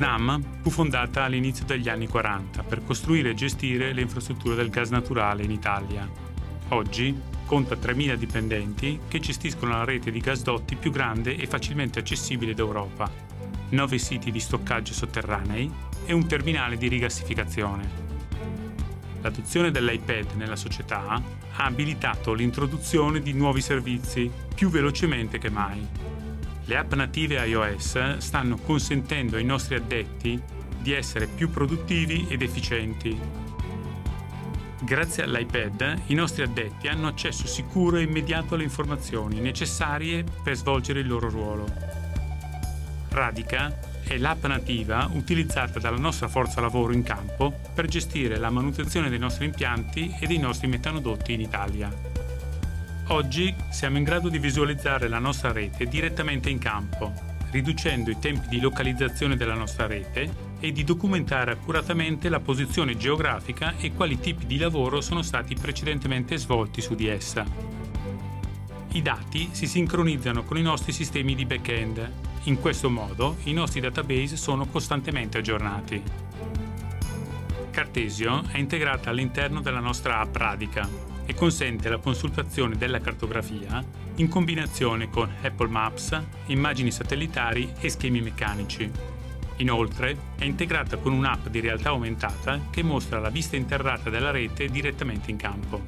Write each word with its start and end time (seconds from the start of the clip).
SNAM 0.00 0.62
fu 0.62 0.70
fondata 0.70 1.24
all'inizio 1.24 1.66
degli 1.66 1.90
anni 1.90 2.08
40 2.08 2.62
per 2.62 2.82
costruire 2.82 3.30
e 3.30 3.34
gestire 3.34 3.92
le 3.92 4.00
infrastrutture 4.00 4.54
del 4.54 4.70
gas 4.70 4.88
naturale 4.88 5.42
in 5.42 5.50
Italia. 5.50 6.08
Oggi 6.68 7.14
conta 7.44 7.74
3.000 7.74 8.14
dipendenti 8.14 8.98
che 9.06 9.20
gestiscono 9.20 9.72
la 9.72 9.84
rete 9.84 10.10
di 10.10 10.20
gasdotti 10.20 10.76
più 10.76 10.90
grande 10.90 11.36
e 11.36 11.46
facilmente 11.46 11.98
accessibile 11.98 12.54
d'Europa, 12.54 13.10
9 13.68 13.98
siti 13.98 14.30
di 14.30 14.40
stoccaggio 14.40 14.94
sotterranei 14.94 15.70
e 16.06 16.14
un 16.14 16.26
terminale 16.26 16.78
di 16.78 16.88
rigassificazione. 16.88 18.08
L'adozione 19.20 19.70
dell'iPad 19.70 20.30
nella 20.36 20.56
società 20.56 21.02
ha 21.08 21.64
abilitato 21.64 22.32
l'introduzione 22.32 23.20
di 23.20 23.34
nuovi 23.34 23.60
servizi 23.60 24.30
più 24.54 24.70
velocemente 24.70 25.36
che 25.36 25.50
mai. 25.50 25.86
Le 26.64 26.76
app 26.76 26.92
native 26.94 27.44
iOS 27.46 28.18
stanno 28.18 28.56
consentendo 28.56 29.36
ai 29.36 29.44
nostri 29.44 29.74
addetti 29.74 30.40
di 30.80 30.92
essere 30.92 31.26
più 31.26 31.50
produttivi 31.50 32.26
ed 32.28 32.42
efficienti. 32.42 33.18
Grazie 34.82 35.24
all'iPad 35.24 36.02
i 36.06 36.14
nostri 36.14 36.42
addetti 36.42 36.88
hanno 36.88 37.06
accesso 37.08 37.46
sicuro 37.46 37.98
e 37.98 38.02
immediato 38.02 38.54
alle 38.54 38.64
informazioni 38.64 39.40
necessarie 39.40 40.24
per 40.42 40.56
svolgere 40.56 41.00
il 41.00 41.06
loro 41.06 41.28
ruolo. 41.28 41.66
Radica 43.10 43.78
è 44.02 44.16
l'app 44.16 44.44
nativa 44.46 45.08
utilizzata 45.12 45.78
dalla 45.78 45.98
nostra 45.98 46.28
forza 46.28 46.60
lavoro 46.60 46.92
in 46.92 47.02
campo 47.02 47.52
per 47.74 47.86
gestire 47.86 48.38
la 48.38 48.50
manutenzione 48.50 49.08
dei 49.08 49.18
nostri 49.18 49.44
impianti 49.44 50.16
e 50.18 50.26
dei 50.26 50.38
nostri 50.38 50.66
metanodotti 50.66 51.32
in 51.32 51.40
Italia. 51.40 52.29
Oggi 53.10 53.52
siamo 53.70 53.98
in 53.98 54.04
grado 54.04 54.28
di 54.28 54.38
visualizzare 54.38 55.08
la 55.08 55.18
nostra 55.18 55.50
rete 55.50 55.86
direttamente 55.86 56.48
in 56.48 56.58
campo, 56.58 57.12
riducendo 57.50 58.08
i 58.08 58.20
tempi 58.20 58.46
di 58.46 58.60
localizzazione 58.60 59.36
della 59.36 59.54
nostra 59.54 59.88
rete 59.88 60.32
e 60.60 60.70
di 60.70 60.84
documentare 60.84 61.50
accuratamente 61.50 62.28
la 62.28 62.38
posizione 62.38 62.96
geografica 62.96 63.74
e 63.78 63.92
quali 63.94 64.20
tipi 64.20 64.46
di 64.46 64.58
lavoro 64.58 65.00
sono 65.00 65.22
stati 65.22 65.56
precedentemente 65.56 66.36
svolti 66.36 66.80
su 66.80 66.94
di 66.94 67.08
essa. 67.08 67.44
I 68.92 69.02
dati 69.02 69.48
si 69.50 69.66
sincronizzano 69.66 70.44
con 70.44 70.56
i 70.56 70.62
nostri 70.62 70.92
sistemi 70.92 71.34
di 71.34 71.46
back-end 71.46 72.12
in 72.44 72.60
questo 72.60 72.90
modo 72.90 73.38
i 73.44 73.52
nostri 73.52 73.80
database 73.80 74.36
sono 74.36 74.66
costantemente 74.66 75.38
aggiornati. 75.38 76.00
Cartesio 77.70 78.44
è 78.52 78.58
integrata 78.58 79.10
all'interno 79.10 79.60
della 79.60 79.80
nostra 79.80 80.20
app 80.20 80.36
Radica 80.36 81.09
e 81.30 81.34
consente 81.34 81.88
la 81.88 81.98
consultazione 81.98 82.76
della 82.76 82.98
cartografia 82.98 83.80
in 84.16 84.28
combinazione 84.28 85.08
con 85.08 85.30
Apple 85.42 85.68
Maps, 85.68 86.20
immagini 86.46 86.90
satellitari 86.90 87.72
e 87.78 87.88
schemi 87.88 88.20
meccanici. 88.20 88.90
Inoltre 89.58 90.16
è 90.36 90.44
integrata 90.44 90.96
con 90.96 91.12
un'app 91.12 91.46
di 91.46 91.60
realtà 91.60 91.90
aumentata 91.90 92.60
che 92.70 92.82
mostra 92.82 93.20
la 93.20 93.30
vista 93.30 93.54
interrata 93.54 94.10
della 94.10 94.32
rete 94.32 94.66
direttamente 94.66 95.30
in 95.30 95.36
campo. 95.36 95.80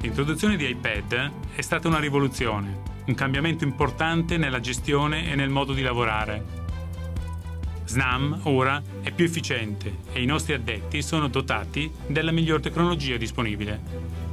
L'introduzione 0.00 0.56
di 0.56 0.66
iPad 0.66 1.30
è 1.54 1.60
stata 1.60 1.86
una 1.86 1.98
rivoluzione 1.98 2.86
un 3.08 3.14
cambiamento 3.14 3.64
importante 3.64 4.36
nella 4.36 4.60
gestione 4.60 5.30
e 5.30 5.34
nel 5.34 5.48
modo 5.48 5.72
di 5.72 5.80
lavorare. 5.80 6.66
SNAM 7.88 8.40
ora 8.42 8.82
è 9.00 9.10
più 9.12 9.24
efficiente 9.24 10.00
e 10.12 10.20
i 10.20 10.26
nostri 10.26 10.52
addetti 10.52 11.00
sono 11.00 11.28
dotati 11.28 11.90
della 12.06 12.32
miglior 12.32 12.60
tecnologia 12.60 13.16
disponibile. 13.16 14.27